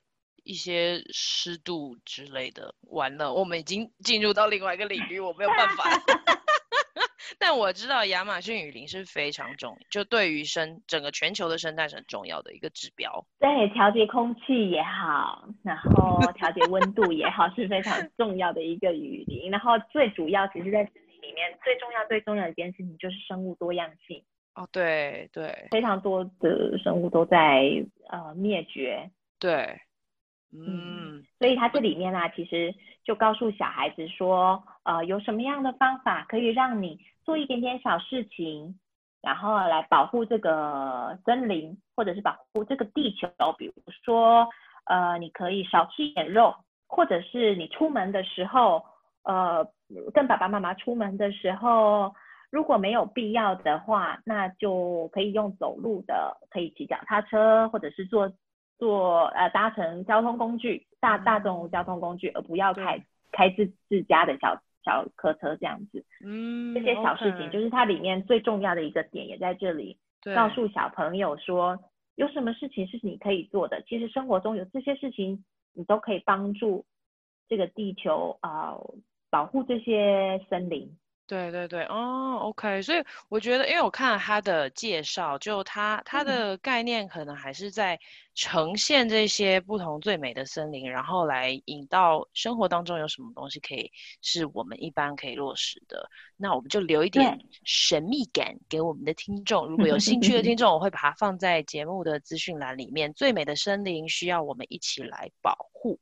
[0.48, 2.74] 一些湿度之类的。
[2.88, 5.84] 完了，我们已经进入到另外一个领域，我没有办法。
[7.38, 13.26] 但我知道亚马逊雨林是非常重要，就对于生整个全球的生态是很重要的一个指标。
[13.38, 19.50] 对，调节空气也好，然后调节温度也好，是非常重要的一个雨林。
[19.50, 24.24] 然后最主要，其实在森林里面最重要、最重要的一件事情就是生物多样性。
[24.54, 29.11] 哦，对对，非常多的生物都在呃灭绝。
[29.38, 29.78] 对。
[30.50, 38.78] 嗯，所以他这里面呢、其实就告诉小孩子说，呃，有什么样的方法可以让你做一点点小事情，
[39.20, 43.28] 然后来保护这个森林，或者是保护这个地球。
[43.58, 44.48] 比如说，
[44.87, 46.54] 呃，你可以少吃一点肉，
[46.87, 48.82] 或者是你出门的时候，
[49.24, 49.70] 呃，
[50.14, 52.14] 跟爸爸妈妈出门的时候，
[52.50, 58.32] 如果没有必要的话，那就可以用走路的，可以骑脚踏车，或者是坐。
[58.79, 66.05] 坐呃搭乘交通工具，大大众交通工具，而不要开开自自家的小小客车这样子。
[66.25, 69.99] 嗯，这些小事情就是它里面最重要的一个点，也在这里
[70.35, 71.79] 告诉小朋友说，
[72.14, 73.83] 有什么事情是你可以做的。
[73.83, 76.85] 其实生活中有这些事情，你都可以帮助
[77.49, 78.95] 这个地球啊，呃，
[79.31, 80.97] 保护这些森林。
[81.29, 88.01] 对对对，哦，OK，所以我觉得，因为我看了他的介绍，就他他的概念可能还是在
[88.35, 96.09] 呈现这些不同最美的森林，然后来引到生活当中有什么东西可以是我们一般可以落实的。
[96.35, 103.12] 那我们就留一点神秘感给我们的听众，如果有兴趣的听 众，我会把它放在节目的资讯栏里面。
[103.12, 106.01] 最美的森林需要我们一起来保护。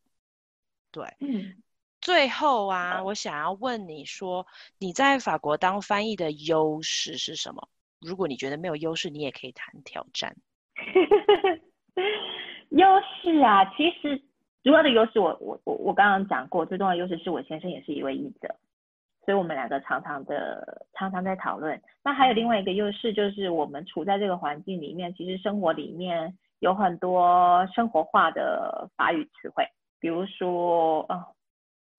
[0.92, 1.60] 对，嗯。
[2.06, 4.46] 最后啊，我想要问你说，
[4.78, 7.68] 你在法国当翻译的优势是什么？
[8.00, 10.36] 如果你觉得没有优势，你也可以谈挑战。
[12.70, 14.22] 优势啊，其实
[14.62, 18.54] 主要的优势我，我我我我刚刚讲过，最重要的优势是我先生也是一位译者，
[19.24, 21.82] 所以我们两个常常的常常在讨论。
[22.04, 31.32] 那还有另外一个优势，就是我们处在这个环境里面，其实生活里面有很多生活化的法语词汇，比如说，哦。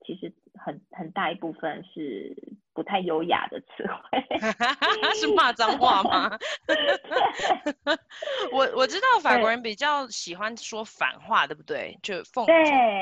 [0.07, 2.33] 其实很很大一部分是
[2.73, 4.23] 不太优雅的词汇，
[5.19, 6.39] 是骂脏话吗？
[8.53, 11.99] 我我知道法国人比较喜欢说反话，对不对？
[12.01, 12.51] 就讽刺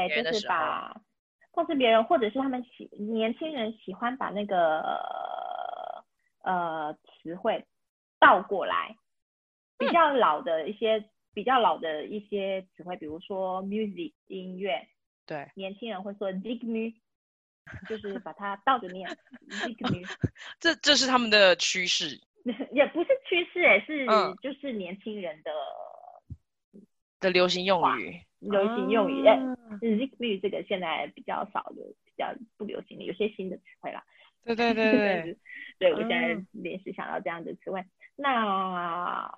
[0.08, 0.56] 别人的时候，
[1.54, 4.82] 讽刺别人，或者是他们喜年轻人喜欢把那个
[6.44, 7.64] 呃词汇
[8.20, 8.96] 倒过来，
[9.78, 14.88] 比较老的一些、嗯、比较老的一些词汇，比如说 music 音乐。
[15.26, 16.94] 对，年轻人会说 zigmu，
[17.88, 19.10] 就是把它倒着念
[19.50, 20.08] zigmu，
[20.60, 22.20] 这这是他们的趋势，
[22.72, 25.52] 也不是趋势哎，是、嗯、就是年轻人的。
[27.22, 34.04] 的流行用语，流行用语哎、啊、zigmu 这个现在比较少流，比较不流行的，有些新的词汇啦。
[34.44, 35.38] 对对对对，
[35.80, 39.34] 对我现在临时想到这样的词汇，嗯、那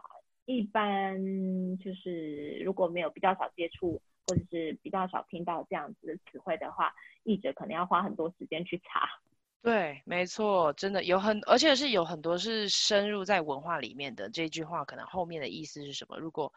[0.45, 4.01] 一般就是如果没有比较少接触。
[4.27, 9.09] 或者是比较少听到这样子的词汇的话，译者可能要花很多时间去查。
[9.63, 14.29] 对，没错，真的有很，而且是有很多是深入在文化里面的。
[14.29, 16.17] 这句话可能后面的意思是什么？
[16.19, 16.53] 如果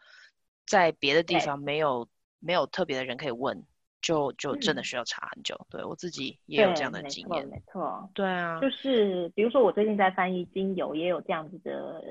[0.65, 2.07] 在别的地方没有
[2.39, 3.65] 没有特别的人可以问，
[4.01, 5.55] 就就真的需要查很久。
[5.55, 12.01] 嗯、对我自己也有这样的经验，没错，对啊，就是比如说我最近在翻译精油，也有这样子的，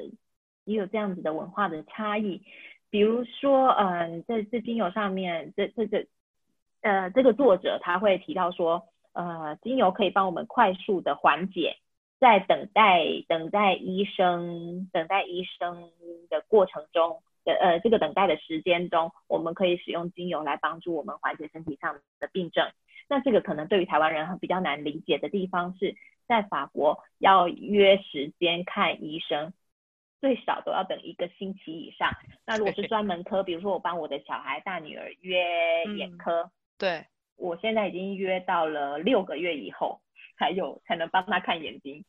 [0.64, 2.42] 也有这样子的文化的差异。
[2.90, 6.06] 比如说，嗯，在这精油上面，这这这，
[6.82, 11.76] 呃，这个作者他会提到说，呃，精油可以帮我们快速的缓解
[12.18, 15.90] 在等待等待医生等待医生
[16.28, 22.70] 的过程中的呃这个等待的时间中，我们可以使用精油来帮助我们缓解身体上的病症。
[23.08, 25.96] 那这个可能对于台湾人比较难理解的地方是
[26.28, 29.52] 在法国要约时间看医生，
[30.20, 32.10] 最少都要等一个星期以上。
[32.46, 35.44] 那如果是专门科，比如说我帮我的小孩大女儿约
[35.96, 37.06] 眼科，嗯、对。
[37.36, 40.00] 我现在已经约到了六个月以后，
[40.38, 42.04] 才有才能帮他看眼睛。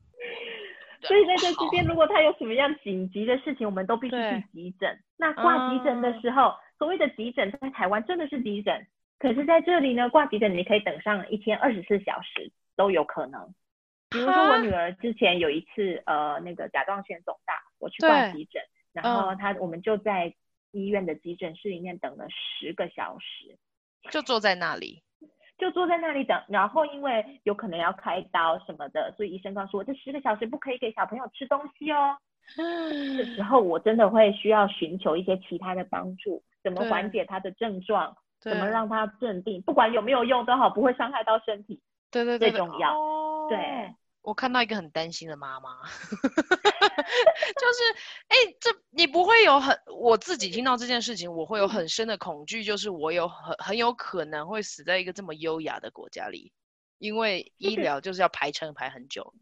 [1.04, 5.00] 所以在这之间，如果他有什么样紧急的事情，我们都必须去急诊。
[5.18, 8.86] 那挂急诊的时候，所谓的急诊在台湾真的是急诊，
[9.18, 13.54] 可是在这里呢，挂急诊你可以等上一天二十四小时都有可能。
[14.10, 18.62] 比如说我女儿之前有一次，呃，那个甲状腺肿大，我去挂急诊，
[18.94, 20.34] 然后他我们就在
[20.72, 23.58] 医院的急诊室里面等了十个小时，
[24.10, 25.04] 就坐在那里。
[25.58, 32.18] 就坐在那里等，然后因为有可能要开刀什么的，所以医生告诉我这十个小时不可以给小朋友吃东西哦。
[32.58, 41.80] 嗯，这时候我真的会需要寻求一些其他的帮助，怎么缓解他的症状，怎么让他镇定，不管有没有用都好，不会伤害到身体。
[42.10, 43.00] 对对对，最重要。
[43.00, 43.94] 哦、对。
[44.24, 47.84] 我看到一个很担心的妈妈， 就是，
[48.28, 56.52] 哎、欸，这你不会有很，我自己听到这件事情，我会有很深的恐惧，就是我有很很有可能会死在一个这么优雅的国家里，
[57.00, 59.34] 因为医疗就是要排程排很久。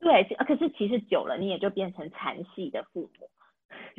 [0.00, 3.30] 对，可是其实久了，你也就变成残系的父母。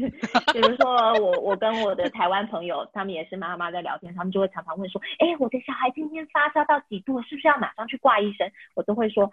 [0.52, 8.52] 比如说我，我跟我的台湾朋友，他们也是妈妈在聊天，他们就会常常问说，哎、欸，我的小孩今天发烧到几度，是不是要马上去挂医生？
[8.76, 9.32] 我都会说。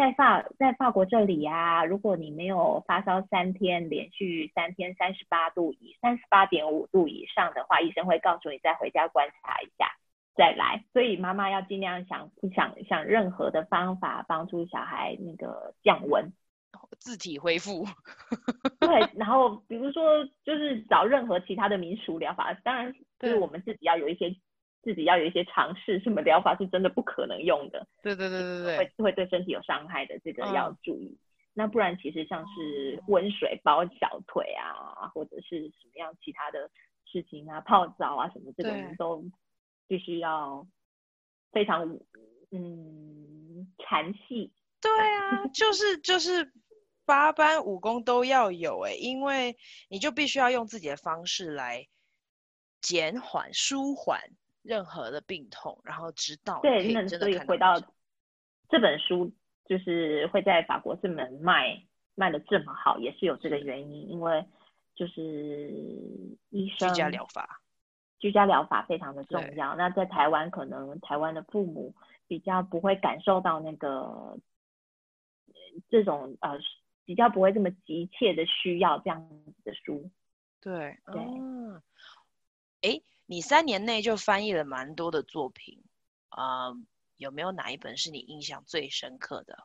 [0.00, 9.92] 在法在法国这里啊，如果你没有发烧三天，连续三天三十八度以三十八点五度以上的话，医生会告诉你再回家观察一下
[10.34, 10.82] 再来。
[10.94, 16.32] 所以妈妈要尽量想想想任何的方法帮助小孩那个降温，
[16.98, 17.84] 自体恢复。
[18.80, 24.34] 对，然后比如说就是找任何其他的民俗疗法，当然就是我们自己要有一些。
[24.82, 27.86] 自己要有一些尝试，什么疗法是真的不可能用的？
[28.02, 31.06] 对对对对对，会会对身体有伤害的，这个要注意。
[31.06, 31.18] 嗯、
[31.54, 36.70] 那不然其实像是温水包小腿啊，或者是什么样其他的
[37.04, 39.24] 事情啊，泡澡啊什么，这种都
[39.86, 40.66] 必须要
[41.52, 41.98] 非常
[42.50, 44.50] 嗯禅细。
[44.80, 46.52] 对啊，就是就是
[47.04, 49.58] 八般武功都要有哎，因为
[49.90, 51.86] 你就必须要用自己的方式来
[52.80, 54.20] 减缓舒缓。
[54.62, 57.80] 任何的病痛，然后直到对，那所以回到
[58.68, 59.32] 这本书，
[59.64, 61.82] 就是会在法国这门卖
[62.14, 64.44] 卖的这么好，也是有这个原因，因为
[64.94, 65.70] 就是
[66.50, 67.62] 医生居家疗法，
[68.18, 69.74] 居家疗法非常的重要。
[69.76, 71.94] 那在台湾，可能台湾的父母
[72.28, 74.38] 比较不会感受到那个
[75.88, 76.58] 这种呃，
[77.06, 80.10] 比较不会这么急切的需要这样子的书。
[80.60, 81.22] 对对，
[82.82, 83.02] 哎、哦。
[83.30, 85.84] 你三年内就翻译了蛮多的作品，
[86.30, 86.76] 啊、呃，
[87.16, 89.56] 有没有哪一本是你印象最深刻的？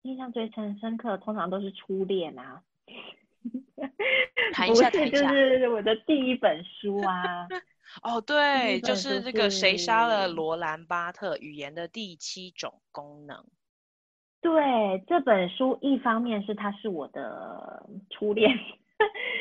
[0.00, 2.62] 印象最深深刻，通常都是初恋啊。
[4.54, 7.46] 谈一下，不是，就是我的第一本书啊。
[8.02, 11.36] 哦，对，就是这个谁杀了罗兰巴特？
[11.36, 13.44] 语言的第七种功能。
[14.40, 18.58] 对，这本书一方面是它是我的初恋。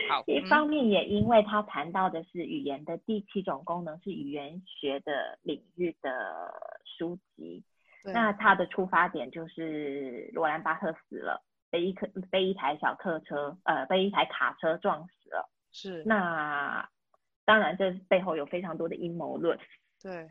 [0.09, 6.53] 好，一方面也因为他谈到的是语言的第七种功能，是语言学的领域的
[6.85, 7.63] 书籍。
[8.03, 15.49] 那他的出发点就是罗兰巴特死了，被一客被一台小客车，呃，被一台卡车撞死了。
[15.71, 16.03] 是。
[16.05, 16.89] 那
[17.45, 19.57] 当然，这背后有非常多的阴谋论。
[20.01, 20.29] 对。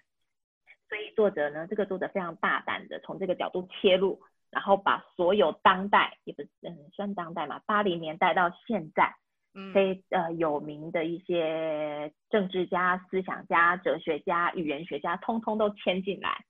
[0.88, 4.20] 所以作者呢，这个作者非常大胆的从这个角度切入。
[4.48, 9.25] 然后把所有当代也不嗯算当代嘛，八零年代到现在，嗯，
[9.72, 16.44] 非呃有名的一些政治家、思想家、哲学家、语言学家，通通都签进来。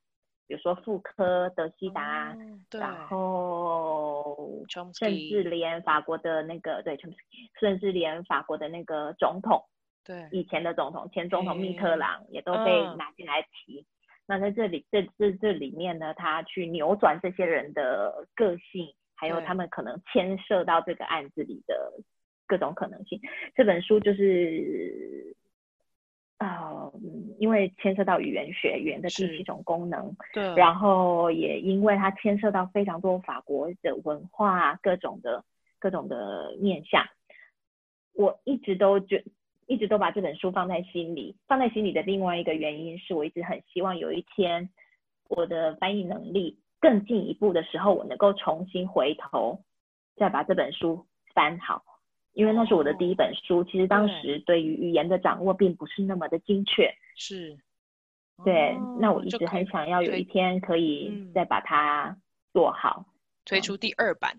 [0.46, 4.64] 比如说傅科、德西达，嗯、然后
[4.94, 6.96] 甚至连法国的那个对，
[7.58, 9.64] 甚至连法国的那个总统，
[10.04, 13.80] 对，以前的总统前总统密特朗也都被拿进来提。
[13.80, 13.86] 嗯
[14.28, 21.92] 那在这里，这这这里面呢，他去扭转这些人的个性，还有他们可能牵涉到这个案子里的
[22.46, 23.20] 各种可能性。
[23.54, 25.34] 这本书就是，
[26.38, 26.92] 呃，
[27.38, 35.44] 因为牵涉到语言学，语言的第七种功能，对，然后也因为它牵涉到非常多法国的文化，各种的
[35.78, 37.06] 各种的面向，
[38.14, 39.24] 我一直都觉。
[39.68, 44.70] 一直都把这本书放在心里，放在心里的另外一个原因是我一直很希望有一天，
[45.28, 49.64] 我的翻译能力更进一步的时候，我能够重新回头
[50.14, 51.82] 再把这本书翻好，
[52.36, 53.60] 因为那是我的第一本书。
[53.60, 56.94] 哦、其实当时对于语言的掌握并不是那么的精确。
[57.16, 57.56] 是。
[58.44, 62.16] 对，哦、那我一直很想要有一天可以再把它
[62.52, 63.06] 做好，
[63.46, 64.36] 推出第二版。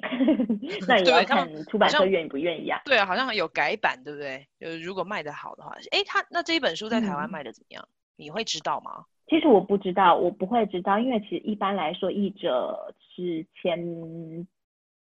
[0.86, 2.80] 那 也要看出版社愿不愿意啊。
[2.84, 4.46] 对啊，好像有改版，对不对？
[4.60, 7.82] 就是如果卖得好的话，哎，他那这一本书在台湾卖的怎么样？
[7.88, 9.04] 嗯、你会知道吗？
[9.28, 13.78] 其实我不知道，我不会知道，因为其实一般来说，译者是签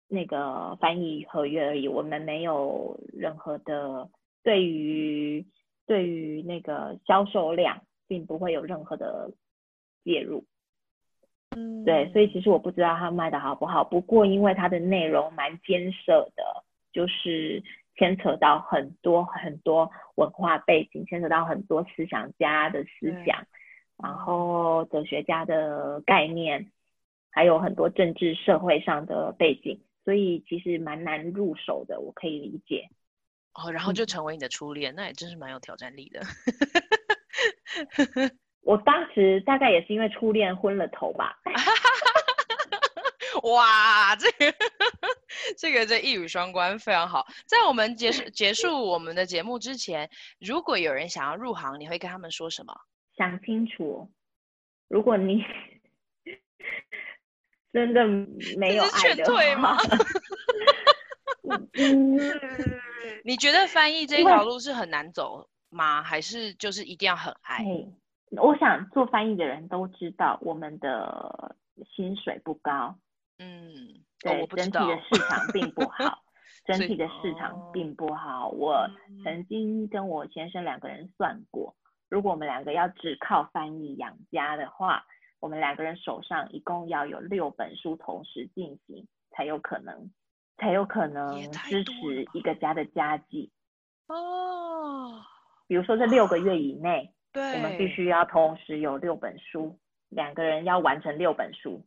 [0.08, 4.10] 那个翻译合约而已，我们没有任何的
[4.44, 5.46] 对于
[5.86, 9.32] 对于那个销售量，并不会有任何的
[10.04, 10.44] 介入。
[11.56, 13.84] 嗯，对，所以其实我不知道它卖的好不好。
[13.84, 17.64] 不过因为它的内容蛮艰涩的，就是
[17.96, 23.46] 牵扯到很多很多文化背景，牵扯到很多思想家的思想，对
[24.04, 26.72] 然后哲学家的概念，
[27.32, 32.00] 还有很多政治社会上的背景，所以其实蛮难入手的。
[32.00, 32.88] 我可以理解。
[33.54, 36.22] 哦，然后就成为你的初恋，嗯、那也真是蛮有挑战力的。
[38.62, 41.38] 我当时大概也是因为初恋昏了头吧。
[43.44, 44.54] 哇，这个
[45.58, 47.28] 这个这一语双关，非常好。
[47.46, 52.74] 在我们结束结束我们的节目之前，如果有人想要入行，你会跟他们说什么？
[53.16, 54.10] 想清楚，
[54.88, 55.44] 如果你
[57.76, 58.08] 真的
[58.58, 59.26] 没有爱的
[59.60, 59.76] 话，
[63.26, 66.00] 你觉得翻译这条路是很难走吗？
[66.00, 67.66] 为还是就是一定要很爱？
[68.38, 71.58] 我想做翻译的人都知道，我们的
[71.94, 72.96] 薪水不高。
[73.40, 76.24] 嗯，对，哦、整体的市场并不好，
[76.66, 78.48] 整体的市场并不好。
[78.48, 78.90] 哦、我
[79.22, 81.76] 曾经跟我先生两个人算过，
[82.08, 85.06] 如果我们两个要只靠翻译养家的话，
[85.40, 90.12] 我们两个人手上一共要有六本书同时进行，才有可能，
[90.58, 93.52] 才有可能支持一个家的家计。
[94.08, 95.22] 哦，
[95.68, 97.12] 比如说这六个月以内。
[97.34, 99.78] 对，我们必须要同时有六本书，
[100.08, 101.86] 两个人要完成六本书，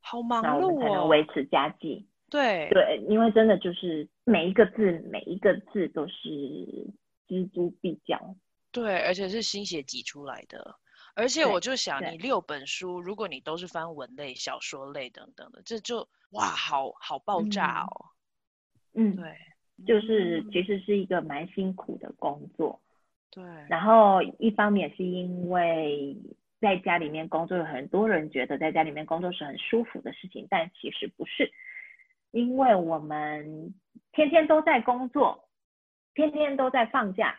[0.00, 2.06] 好忙碌哦，那我们才能维持家计。
[2.30, 6.14] 对对，因为真的就是每一个字每一个字都是
[7.26, 8.36] 锱铢必较。
[8.70, 10.76] 对，而且是心血挤出来的。
[11.16, 18.06] 而且我就想，你六本书，如果你都是翻文类、小说类等等的，这就哇，好好爆炸哦。
[18.92, 19.34] 嗯，对，
[19.86, 22.80] 就是其实是一个蛮辛苦的工作。
[23.30, 26.16] 对，然后一方面是因为
[26.60, 31.50] 在家里面工作，有很多人觉得在家里面工作是很舒服的事情，但其实不是，
[32.30, 33.74] 因为我们
[34.12, 35.48] 天天都在工作，
[36.14, 37.38] 天天都在放假，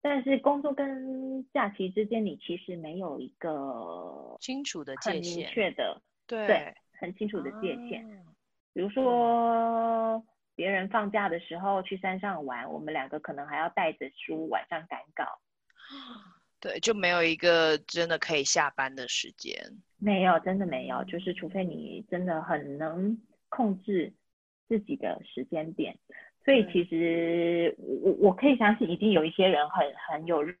[0.00, 8.22] 但是工作跟假期之间，你其实没有一个清楚的界限，很明确的，对，对，很清楚的界限，啊、
[8.72, 10.24] 比如说。
[10.58, 15.24] 别人放假的时候去山上玩，我们两个可能还要带着书晚上赶稿。
[16.58, 19.54] 对，就没有一个真的可以下班的时间。
[19.98, 21.04] 没有，真的没有。
[21.04, 23.16] 就是除非你真的很能
[23.48, 24.12] 控制
[24.66, 25.96] 自己的时间点。
[26.48, 30.54] 所以其实我我可以相信，一定有一些人很很有热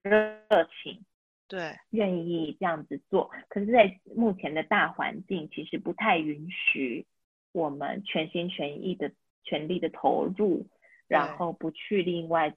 [0.82, 1.02] 情，
[1.48, 3.30] 对，愿意这样子做。
[3.48, 7.06] 可是，在目前的大环境，其实不太允许
[7.52, 9.10] 我们全心全意的。
[9.44, 10.66] 全力的投入，
[11.06, 12.54] 然后不去另外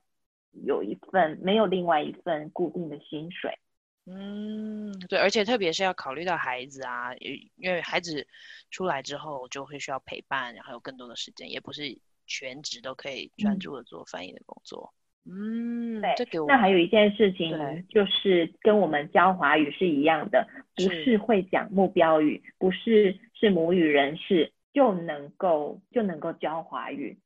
[0.52, 3.58] 有一份没有另外一份固定的薪水。
[4.06, 7.16] 嗯，对，而且特别是要考虑到孩子啊，
[7.56, 8.28] 因为孩子
[8.72, 11.98] 出来之后就会需要陪伴，然后有更多的时间，也不是
[12.32, 14.94] 全职都可以专注的做翻译的工作。
[15.26, 24.54] 嗯，对，这给我那还有一件事情，就是跟我们教华语是一样的，不是会讲目标语，不是是母语人士。
[24.74, 27.20] 就能够就能够教华语，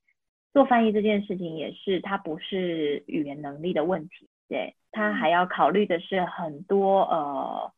[0.52, 7.72] 做翻译这件事情也是，它不是语言能力的问题，对，他还要考虑的是很多呃，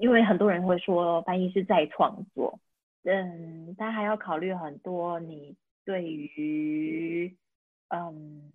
[0.00, 2.58] 因为很多人会说翻译是在创作，
[3.04, 5.54] 嗯，他还要考虑很多你
[5.84, 7.36] 对于
[7.88, 8.50] 嗯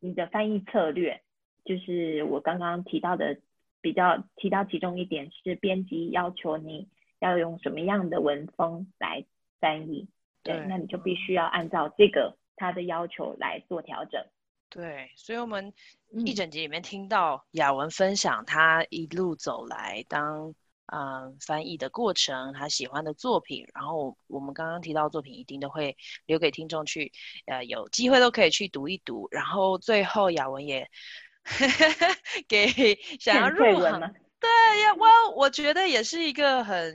[0.00, 1.22] 你的翻译策略，
[1.64, 3.40] 就是我刚刚提到的
[3.80, 9.24] 比较提到其中一点是编辑要求你要用什么样的文风来。
[9.60, 10.08] 翻译，
[10.42, 14.24] 对，对，那你就必须要按照这个他的要求来做调整。
[14.70, 15.70] 对，所以我们
[16.24, 20.54] 一整集里面听到雅文分享他一路走来当
[20.92, 27.12] 嗯、呃、翻译的过程，他喜欢的作品，然后我们刚刚提到的作品一定都会留给听众去
[27.46, 29.28] 呃有机会都可以去读一读。
[29.30, 30.88] 然后最后雅文也
[32.48, 34.00] 给想要入行
[34.40, 34.48] 对
[34.82, 36.94] 呀，我我觉得也是一个很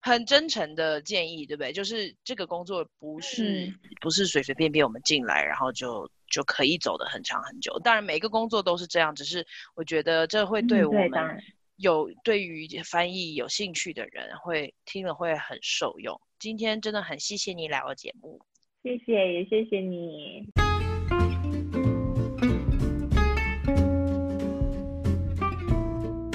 [0.00, 1.72] 很真诚的建议，对不对？
[1.72, 7.78] 就是这个工作不是、嗯、不是随随便便我们进来，然后就就可以走得很长很久。
[7.80, 11.42] 当然，每个工作都是这样，只是我觉得这会对我们
[11.76, 16.20] 有、对于翻译有兴趣的人会听了会很受用。
[16.38, 18.40] 今天真的很谢谢你来我节目，
[18.82, 20.46] 谢谢也谢谢你。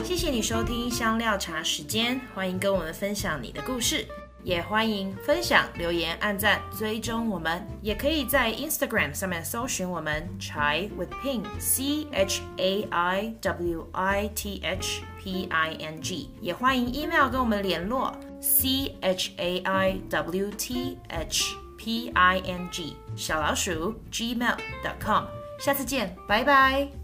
[0.04, 4.06] 谢谢你收听香料茶时间，欢迎跟我们分享你的故事，
[4.44, 15.76] 也欢迎分享、留言、按赞、追踪我们，也可以在 Instagram 上面搜寻我们 Chai with Ping C H A I W I T H P I
[15.80, 22.96] N G，也欢迎 email 跟我们联络 C H A I W T H P I N G
[23.16, 25.26] 小老鼠 gmail.com，
[25.60, 26.97] 下次见，拜拜。